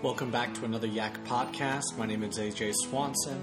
[0.00, 1.98] Welcome back to another Yak podcast.
[1.98, 3.42] My name is AJ Swanson.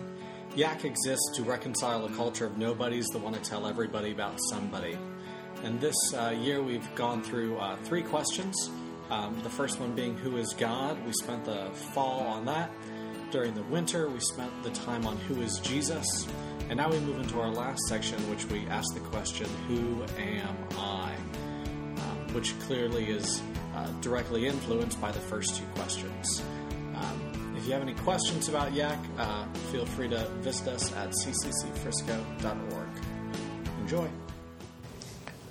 [0.55, 4.97] Yak exists to reconcile a culture of nobodies that want to tell everybody about somebody.
[5.65, 8.69] And this uh, year we've gone through uh, three questions.
[9.09, 10.97] Um, the first one being, Who is God?
[11.05, 12.71] We spent the fall on that.
[13.31, 16.07] During the winter, we spent the time on Who is Jesus?
[16.69, 20.55] And now we move into our last section, which we ask the question, Who am
[20.77, 21.15] I?
[21.97, 23.41] Um, which clearly is
[23.75, 26.41] uh, directly influenced by the first two questions.
[26.95, 31.09] Um, if you have any questions about Yak, uh, feel free to visit us at
[31.09, 32.87] cccfrisco.org.
[33.81, 34.09] Enjoy.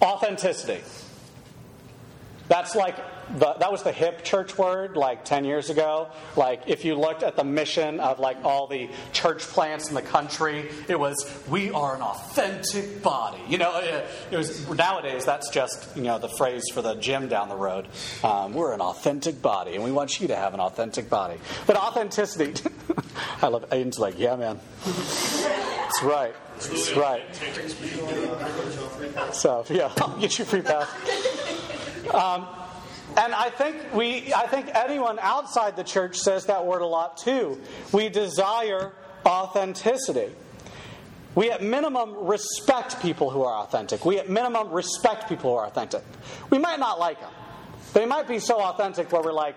[0.02, 0.82] Authenticity.
[2.48, 2.96] That's like
[3.37, 6.09] the, that was the hip church word like 10 years ago.
[6.37, 10.02] Like if you looked at the mission of like all the church plants in the
[10.02, 11.15] country, it was
[11.48, 13.41] we are an authentic body.
[13.48, 13.79] You know,
[14.30, 17.88] it was nowadays that's just you know the phrase for the gym down the road.
[18.23, 21.38] Um, we're an authentic body, and we want you to have an authentic body.
[21.66, 22.68] But authenticity,
[23.43, 26.34] I love Aiden's like, yeah, man, that's right.
[26.59, 27.23] That's right.
[29.32, 30.88] So yeah, I'll get you free pass.
[32.12, 32.46] Um,
[33.16, 37.16] and I think we, I think anyone outside the church says that word a lot
[37.16, 37.60] too.
[37.93, 38.93] We desire
[39.24, 40.32] authenticity.
[41.34, 44.04] We at minimum respect people who are authentic.
[44.04, 46.02] We at minimum respect people who are authentic.
[46.51, 47.32] We might not like them.
[47.93, 49.56] They might be so authentic where we're like,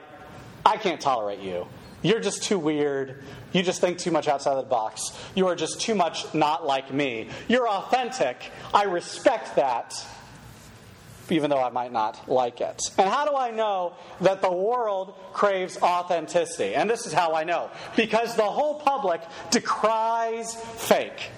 [0.66, 1.68] I can't tolerate you.
[2.02, 3.24] You're just too weird.
[3.54, 5.18] You just think too much outside the box.
[5.36, 7.30] You are just too much not like me.
[7.48, 8.52] You're authentic.
[8.74, 9.96] I respect that
[11.32, 12.82] even though I might not like it.
[12.98, 16.76] And how do I know that the world craves authenticity?
[16.76, 21.32] And this is how I know because the whole public decries fake.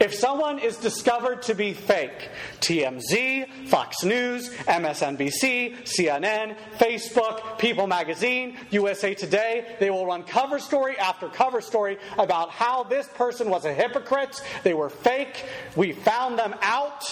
[0.00, 8.56] If someone is discovered to be fake, TMZ, Fox News, MSNBC, CNN, Facebook, People Magazine,
[8.70, 13.66] USA Today, they will run cover story after cover story about how this person was
[13.66, 15.44] a hypocrite, they were fake,
[15.76, 17.04] we found them out.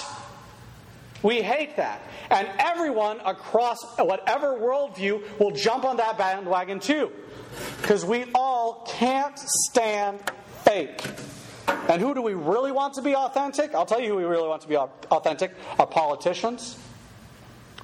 [1.23, 2.03] We hate that.
[2.31, 7.11] And everyone across whatever worldview will jump on that bandwagon too.
[7.81, 10.21] Because we all can't stand
[10.65, 11.03] fake.
[11.89, 13.75] And who do we really want to be authentic?
[13.75, 16.79] I'll tell you who we really want to be authentic our politicians,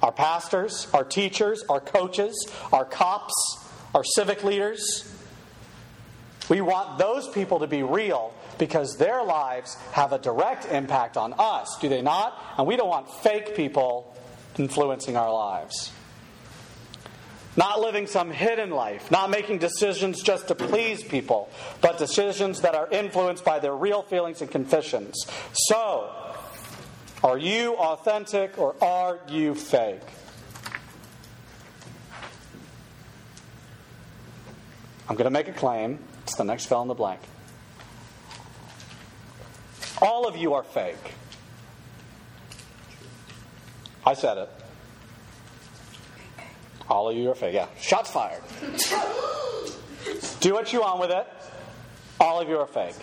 [0.01, 3.33] our pastors, our teachers, our coaches, our cops,
[3.93, 5.11] our civic leaders.
[6.49, 11.33] We want those people to be real because their lives have a direct impact on
[11.37, 12.39] us, do they not?
[12.57, 14.15] And we don't want fake people
[14.57, 15.91] influencing our lives.
[17.57, 21.49] Not living some hidden life, not making decisions just to please people,
[21.81, 25.25] but decisions that are influenced by their real feelings and confessions.
[25.53, 26.11] So,
[27.23, 30.01] are you authentic or are you fake?
[35.07, 35.99] I'm going to make a claim.
[36.25, 37.19] It's the next fill in the blank.
[40.01, 41.13] All of you are fake.
[44.03, 44.49] I said it.
[46.89, 47.53] All of you are fake.
[47.53, 47.67] Yeah.
[47.79, 48.41] Shots fired.
[50.39, 51.27] Do what you want with it.
[52.19, 52.97] All of you are fake.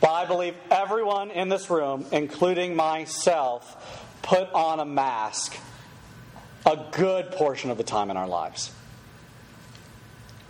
[0.00, 5.56] But I believe everyone in this room, including myself, put on a mask
[6.64, 8.70] a good portion of the time in our lives.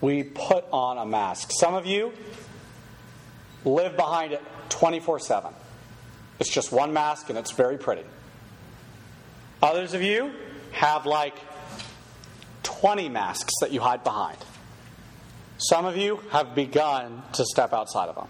[0.03, 1.53] We put on a mask.
[1.53, 2.13] Some of you
[3.65, 5.55] live behind it 24 7.
[6.41, 8.03] It's just one mask and it's very pretty.
[9.63, 10.33] Others of you
[10.73, 11.37] have like
[12.65, 14.39] 20 masks that you hide behind.
[15.57, 18.29] Some of you have begun to step outside of them.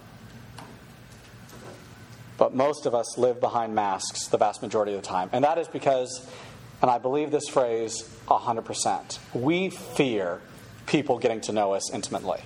[2.36, 5.30] But most of us live behind masks the vast majority of the time.
[5.32, 6.28] And that is because,
[6.82, 10.42] and I believe this phrase 100%, we fear
[10.92, 12.38] people getting to know us intimately.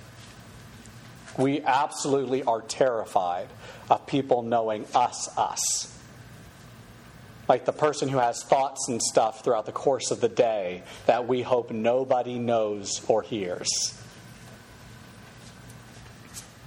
[1.37, 3.49] We absolutely are terrified
[3.89, 5.93] of people knowing us, us.
[7.49, 11.27] Like the person who has thoughts and stuff throughout the course of the day that
[11.27, 13.69] we hope nobody knows or hears.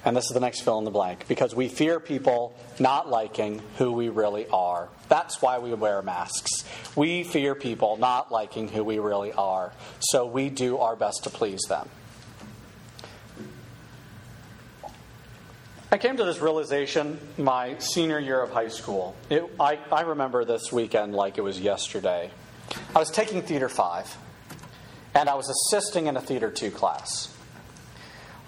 [0.04, 3.62] And this is the next fill in the blank because we fear people not liking
[3.78, 4.90] who we really are.
[5.10, 6.64] That's why we wear masks.
[6.94, 11.30] We fear people not liking who we really are, so we do our best to
[11.30, 11.88] please them.
[15.92, 19.16] I came to this realization my senior year of high school.
[19.28, 22.30] It, I, I remember this weekend like it was yesterday.
[22.94, 24.16] I was taking Theater 5,
[25.16, 27.34] and I was assisting in a Theater 2 class.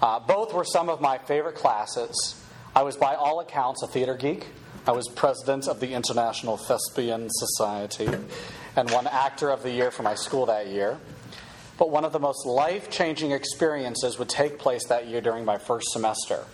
[0.01, 2.41] Uh, both were some of my favorite classes.
[2.73, 4.47] I was, by all accounts, a theater geek.
[4.85, 8.09] I was president of the International Thespian Society
[8.75, 10.97] and won Actor of the Year for my school that year.
[11.83, 15.57] But one of the most life changing experiences would take place that year during my
[15.57, 16.45] first semester.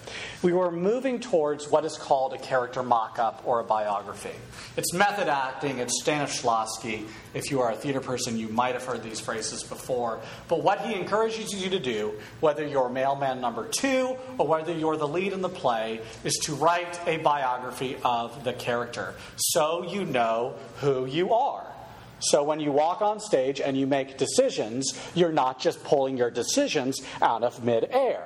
[0.41, 4.33] We were moving towards what is called a character mock up or a biography.
[4.75, 7.05] It's method acting, it's Stanislavski.
[7.35, 10.19] If you are a theater person, you might have heard these phrases before.
[10.47, 14.97] But what he encourages you to do, whether you're mailman number two or whether you're
[14.97, 20.05] the lead in the play, is to write a biography of the character so you
[20.05, 21.71] know who you are.
[22.19, 26.29] So when you walk on stage and you make decisions, you're not just pulling your
[26.29, 28.23] decisions out of midair.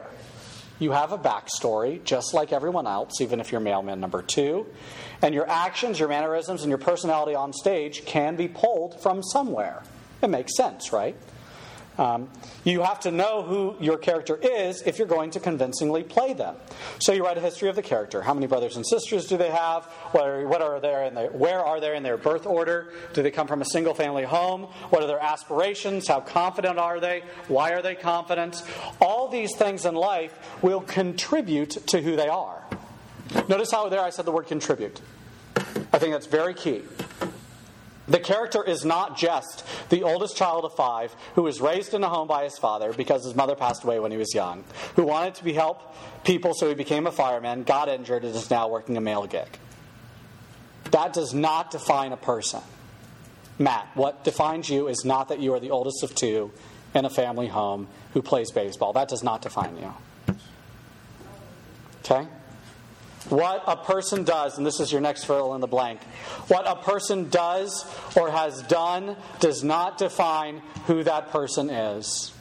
[0.79, 4.65] You have a backstory, just like everyone else, even if you're mailman number two.
[5.21, 9.83] And your actions, your mannerisms, and your personality on stage can be pulled from somewhere.
[10.21, 11.15] It makes sense, right?
[11.97, 12.29] Um,
[12.63, 16.55] you have to know who your character is if you're going to convincingly play them.
[16.99, 18.21] So you write a history of the character.
[18.21, 19.85] How many brothers and sisters do they have?
[20.11, 22.93] What are, what are their, where are they in their birth order?
[23.13, 24.63] Do they come from a single family home?
[24.89, 26.07] What are their aspirations?
[26.07, 27.23] How confident are they?
[27.47, 28.63] Why are they confident?
[28.99, 32.63] All these things in life will contribute to who they are.
[33.47, 35.01] Notice how there I said the word contribute.
[35.91, 36.81] I think that's very key.
[38.07, 42.09] The character is not just the oldest child of five who was raised in a
[42.09, 44.65] home by his father because his mother passed away when he was young,
[44.95, 45.95] who wanted to help
[46.25, 49.47] people so he became a fireman, got injured, and is now working a mail gig.
[50.91, 52.61] That does not define a person.
[53.57, 56.51] Matt, what defines you is not that you are the oldest of two
[56.93, 58.93] in a family home who plays baseball.
[58.93, 60.35] That does not define you.
[61.99, 62.27] Okay?
[63.29, 66.03] What a person does, and this is your next fill in the blank,
[66.47, 67.85] what a person does
[68.17, 72.33] or has done does not define who that person is.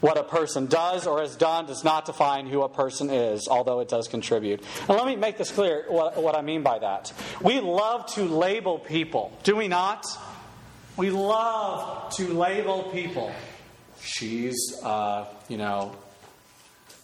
[0.00, 3.80] What a person does or has done does not define who a person is, although
[3.80, 4.62] it does contribute.
[4.80, 7.12] And let me make this clear what, what I mean by that.
[7.40, 10.06] We love to label people, do we not?
[10.96, 13.32] We love to label people.
[14.00, 15.96] She's, uh, you know,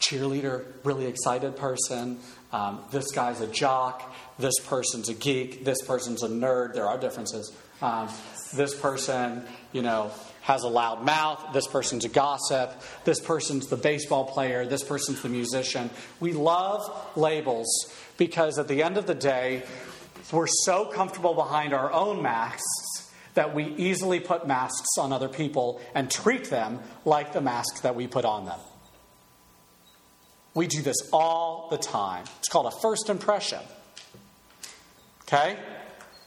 [0.09, 2.19] cheerleader, really excited person.
[2.53, 4.15] Um, this guy's a jock.
[4.39, 5.65] This person's a geek.
[5.65, 6.75] This person's a nerd.
[6.75, 7.53] There are differences.
[7.83, 8.09] Um,
[8.55, 10.11] this person, you know,
[10.43, 11.53] has a loud mouth.
[11.53, 12.81] This person's a gossip.
[13.05, 14.67] This person's the baseball player.
[14.67, 15.91] This person's the musician.
[16.21, 16.83] We love
[17.17, 17.67] labels
[18.17, 19.65] because at the end of the day,
[20.33, 22.63] we're so comfortable behind our own masks
[23.35, 27.95] that we easily put masks on other people and treat them like the mask that
[27.95, 28.61] we put on them.
[30.55, 32.25] We do this all the time.
[32.39, 33.59] It's called a first impression.
[35.23, 35.59] Okay?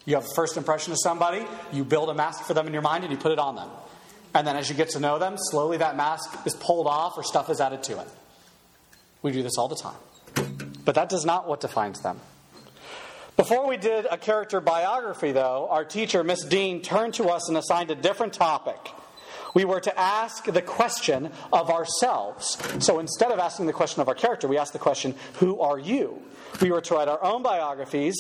[0.05, 2.81] You have a first impression of somebody, you build a mask for them in your
[2.81, 3.69] mind, and you put it on them.
[4.33, 7.23] And then as you get to know them, slowly that mask is pulled off or
[7.23, 8.07] stuff is added to it.
[9.21, 9.95] We do this all the time.
[10.85, 12.19] But that does not what defines them.
[13.35, 17.57] Before we did a character biography, though, our teacher, Miss Dean, turned to us and
[17.57, 18.77] assigned a different topic
[19.57, 22.59] we were to ask the question of ourselves.
[22.77, 25.79] So instead of asking the question of our character, we asked the question, Who are
[25.79, 26.21] you?
[26.61, 28.15] We were to write our own biographies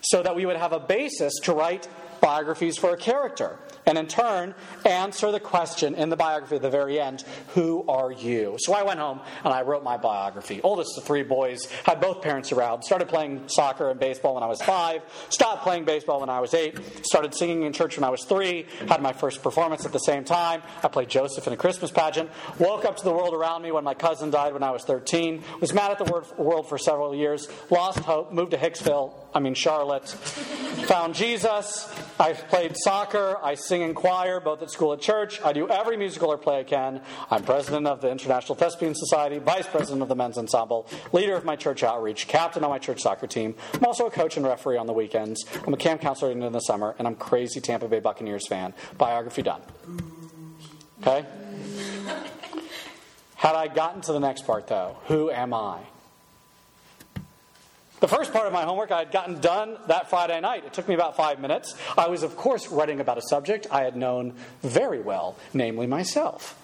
[0.00, 1.86] so that we would have a basis to write
[2.20, 6.70] biographies for a character and in turn answer the question in the biography at the
[6.70, 10.96] very end who are you so i went home and i wrote my biography oldest
[10.96, 14.60] of three boys had both parents around started playing soccer and baseball when i was
[14.62, 18.24] five stopped playing baseball when i was eight started singing in church when i was
[18.24, 21.90] three had my first performance at the same time i played joseph in a christmas
[21.90, 24.84] pageant woke up to the world around me when my cousin died when i was
[24.84, 29.38] 13 was mad at the world for several years lost hope moved to hicksville I
[29.38, 30.08] mean Charlotte.
[30.08, 31.88] Found Jesus.
[32.20, 33.38] I played soccer.
[33.42, 35.40] I sing in choir, both at school and church.
[35.42, 37.00] I do every musical or play I can.
[37.30, 41.46] I'm president of the International Thespian Society, vice president of the men's ensemble, leader of
[41.46, 43.54] my church outreach, captain on my church soccer team.
[43.72, 45.46] I'm also a coach and referee on the weekends.
[45.66, 48.74] I'm a camp counselor in the summer, and I'm crazy Tampa Bay Buccaneers fan.
[48.98, 49.62] Biography done.
[51.00, 51.24] Okay?
[53.36, 55.80] Had I gotten to the next part, though, who am I?
[58.00, 60.64] The first part of my homework I had gotten done that Friday night.
[60.64, 61.74] It took me about five minutes.
[61.98, 66.56] I was, of course, writing about a subject I had known very well, namely myself.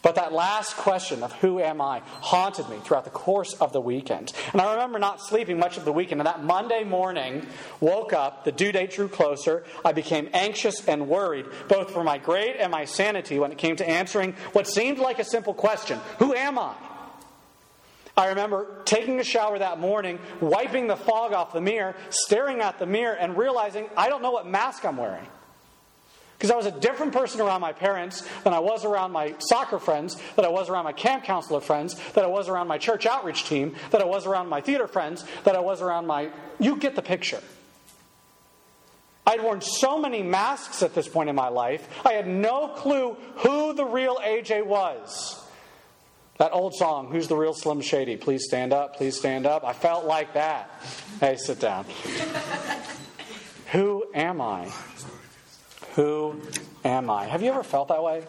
[0.00, 3.80] But that last question of who am I haunted me throughout the course of the
[3.80, 4.34] weekend.
[4.52, 6.20] And I remember not sleeping much of the weekend.
[6.20, 7.46] And that Monday morning,
[7.80, 9.64] woke up, the due date drew closer.
[9.82, 13.76] I became anxious and worried, both for my grade and my sanity, when it came
[13.76, 16.74] to answering what seemed like a simple question Who am I?
[18.16, 22.78] I remember taking a shower that morning, wiping the fog off the mirror, staring at
[22.78, 25.26] the mirror, and realizing I don't know what mask I'm wearing.
[26.38, 29.78] Because I was a different person around my parents than I was around my soccer
[29.78, 33.06] friends, that I was around my camp counselor friends, that I was around my church
[33.06, 36.30] outreach team, that I was around my theater friends, that I was around my.
[36.60, 37.40] You get the picture.
[39.26, 43.16] I'd worn so many masks at this point in my life, I had no clue
[43.36, 45.43] who the real AJ was.
[46.38, 48.16] That old song, Who's the Real Slim Shady?
[48.16, 49.64] Please stand up, please stand up.
[49.64, 50.68] I felt like that.
[51.20, 51.86] Hey, sit down.
[53.70, 54.68] Who am I?
[55.94, 56.40] Who
[56.84, 57.26] am I?
[57.26, 58.24] Have you ever felt that way?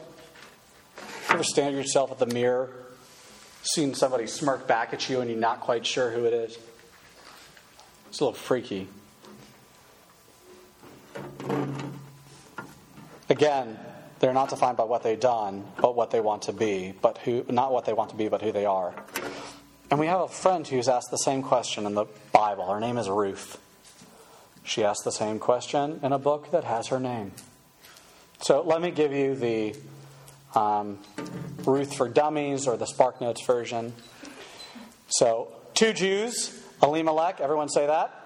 [1.29, 2.71] Ever stand yourself at the mirror,
[3.63, 6.57] seen somebody smirk back at you, and you're not quite sure who it is?
[8.09, 8.87] It's a little freaky.
[13.29, 13.79] Again,
[14.19, 17.45] they're not defined by what they've done, but what they want to be, but who
[17.49, 18.93] not what they want to be, but who they are.
[19.91, 22.65] And we have a friend who's asked the same question in the Bible.
[22.71, 23.59] Her name is Ruth.
[24.63, 27.33] She asked the same question in a book that has her name.
[28.41, 29.75] So let me give you the
[30.55, 30.99] um,
[31.65, 33.93] Ruth for Dummies or the SparkNotes version.
[35.07, 38.24] So, two Jews, Elimelech, everyone say that?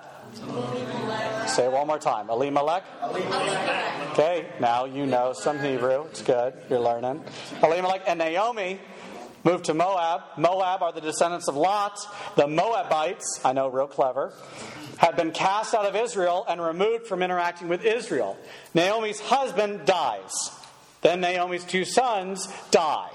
[1.48, 2.30] Say it one more time.
[2.30, 2.84] Elimelech?
[3.02, 4.12] Elimelech.
[4.12, 6.04] Okay, now you know some Hebrew.
[6.04, 6.54] It's good.
[6.70, 7.24] You're learning.
[7.64, 8.80] Elimelech and Naomi
[9.44, 10.22] moved to Moab.
[10.38, 11.98] Moab are the descendants of Lot.
[12.36, 14.34] The Moabites, I know, real clever,
[14.98, 18.38] had been cast out of Israel and removed from interacting with Israel.
[18.74, 20.52] Naomi's husband dies.
[21.02, 23.10] Then Naomi's two sons die.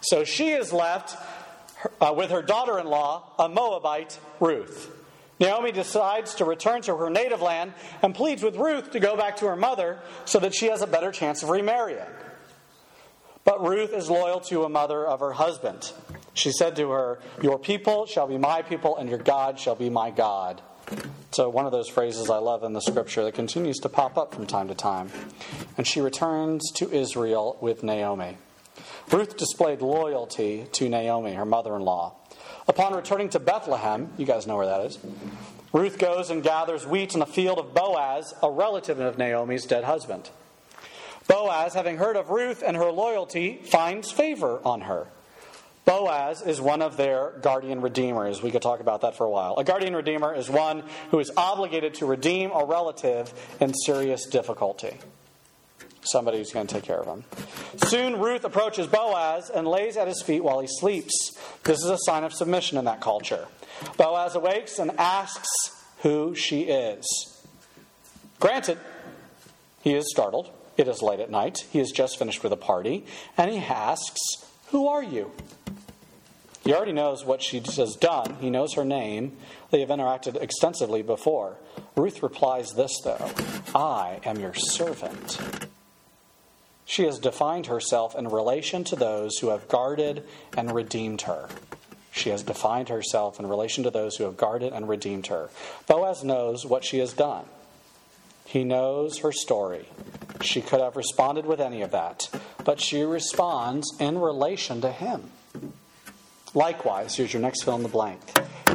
[0.00, 1.16] So she is left
[2.00, 4.90] uh, with her daughter in law, a Moabite, Ruth.
[5.40, 9.38] Naomi decides to return to her native land and pleads with Ruth to go back
[9.38, 12.06] to her mother so that she has a better chance of remarrying.
[13.44, 15.92] But Ruth is loyal to a mother of her husband.
[16.34, 19.88] She said to her, Your people shall be my people, and your God shall be
[19.88, 20.60] my God.
[21.32, 24.34] So, one of those phrases I love in the scripture that continues to pop up
[24.34, 25.10] from time to time.
[25.78, 28.36] And she returns to Israel with Naomi.
[29.10, 32.19] Ruth displayed loyalty to Naomi, her mother in law.
[32.70, 35.00] Upon returning to Bethlehem, you guys know where that is,
[35.72, 39.82] Ruth goes and gathers wheat in the field of Boaz, a relative of Naomi's dead
[39.82, 40.30] husband.
[41.26, 45.08] Boaz, having heard of Ruth and her loyalty, finds favor on her.
[45.84, 48.40] Boaz is one of their guardian redeemers.
[48.40, 49.56] We could talk about that for a while.
[49.56, 54.96] A guardian redeemer is one who is obligated to redeem a relative in serious difficulty.
[56.02, 57.24] Somebody who's going to take care of him.
[57.76, 61.36] Soon Ruth approaches Boaz and lays at his feet while he sleeps.
[61.64, 63.46] This is a sign of submission in that culture.
[63.96, 65.48] Boaz awakes and asks
[65.98, 67.06] who she is.
[68.38, 68.78] Granted,
[69.82, 70.50] he is startled.
[70.76, 71.66] It is late at night.
[71.70, 73.04] He has just finished with a party,
[73.36, 74.20] and he asks,
[74.68, 75.30] Who are you?
[76.64, 78.36] He already knows what she has done.
[78.40, 79.36] He knows her name.
[79.70, 81.56] They have interacted extensively before.
[81.96, 83.30] Ruth replies this, though
[83.74, 85.38] I am your servant.
[86.90, 90.24] She has defined herself in relation to those who have guarded
[90.56, 91.48] and redeemed her.
[92.10, 95.50] She has defined herself in relation to those who have guarded and redeemed her.
[95.86, 97.44] Boaz knows what she has done.
[98.44, 99.86] He knows her story.
[100.42, 102.28] She could have responded with any of that,
[102.64, 105.30] but she responds in relation to him.
[106.54, 108.18] Likewise, here's your next fill in the blank.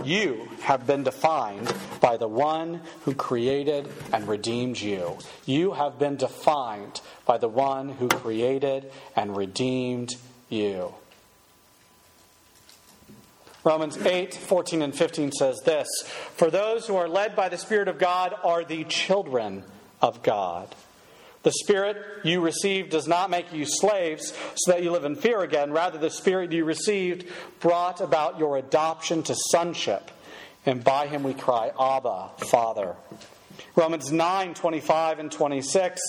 [0.05, 5.17] You have been defined by the one who created and redeemed you.
[5.47, 10.15] You have been defined by the one who created and redeemed
[10.47, 10.93] you.
[13.63, 15.87] Romans 8, 14, and 15 says this
[16.35, 19.63] For those who are led by the Spirit of God are the children
[20.03, 20.67] of God.
[21.45, 25.41] The Spirit you received does not make you slaves so that you live in fear
[25.41, 25.71] again.
[25.71, 27.27] Rather, the Spirit you received
[27.59, 30.09] brought about your adoption to sonship.
[30.65, 32.95] And by him we cry, Abba, Father.
[33.75, 36.01] Romans 9, 25 and 26,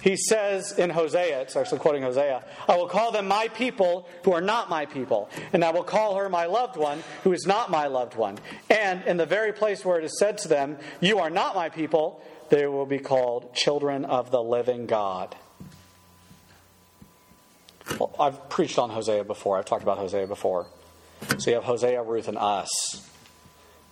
[0.00, 4.32] he says in Hosea, it's actually quoting Hosea, I will call them my people who
[4.32, 7.70] are not my people, and I will call her my loved one who is not
[7.70, 8.38] my loved one.
[8.70, 11.68] And in the very place where it is said to them, You are not my
[11.68, 15.34] people, they will be called children of the living God.
[17.98, 19.58] Well, I've preached on Hosea before.
[19.58, 20.66] I've talked about Hosea before.
[21.38, 22.68] So you have Hosea, Ruth, and us.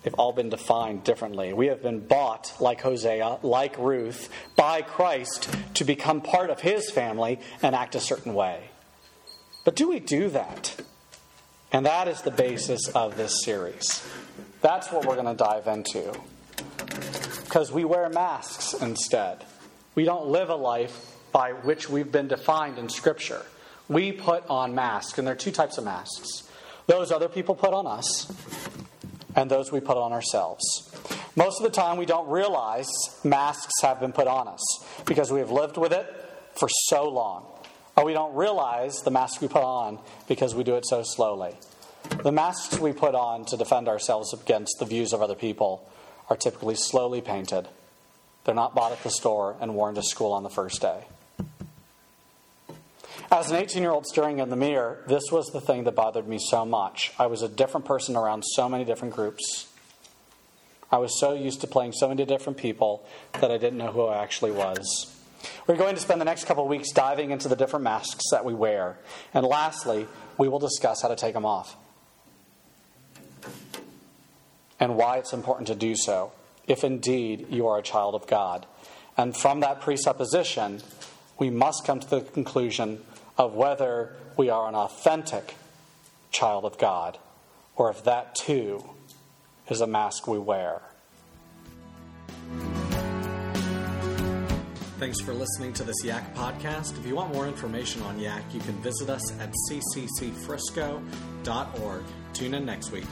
[0.02, 1.52] They've all been defined differently.
[1.52, 6.90] We have been bought, like Hosea, like Ruth, by Christ to become part of his
[6.90, 8.70] family and act a certain way.
[9.64, 10.74] But do we do that?
[11.70, 14.04] And that is the basis of this series.
[14.60, 16.12] That's what we're going to dive into
[17.52, 19.44] because we wear masks instead.
[19.94, 23.44] We don't live a life by which we've been defined in Scripture.
[23.88, 26.44] We put on masks, and there are two types of masks
[26.86, 28.32] those other people put on us,
[29.36, 30.90] and those we put on ourselves.
[31.36, 32.88] Most of the time, we don't realize
[33.22, 34.62] masks have been put on us
[35.04, 36.06] because we have lived with it
[36.54, 37.44] for so long.
[37.98, 41.54] Or we don't realize the mask we put on because we do it so slowly.
[42.22, 45.86] The masks we put on to defend ourselves against the views of other people
[46.28, 47.68] are typically slowly painted
[48.44, 51.04] They're not bought at the store and worn to school on the first day.
[53.30, 56.28] As an 18 year old staring in the mirror, this was the thing that bothered
[56.28, 57.12] me so much.
[57.18, 59.68] I was a different person around so many different groups.
[60.90, 63.06] I was so used to playing so many different people
[63.40, 65.16] that I didn't know who I actually was.
[65.66, 68.44] We're going to spend the next couple of weeks diving into the different masks that
[68.44, 68.98] we wear.
[69.32, 71.76] And lastly, we will discuss how to take them off
[74.82, 76.32] and why it's important to do so
[76.66, 78.66] if indeed you are a child of God.
[79.16, 80.82] And from that presupposition,
[81.38, 83.00] we must come to the conclusion
[83.38, 85.54] of whether we are an authentic
[86.32, 87.16] child of God
[87.76, 88.82] or if that too
[89.68, 90.82] is a mask we wear.
[94.98, 96.98] Thanks for listening to this Yak podcast.
[96.98, 102.02] If you want more information on Yak, you can visit us at cccfrisco.org.
[102.32, 103.04] Tune in next week.